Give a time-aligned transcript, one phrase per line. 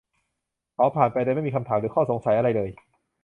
[0.75, 2.69] เขาผ่านไปโดยไม่มีคำถามหรืออข้อสงสัยอะไรเลย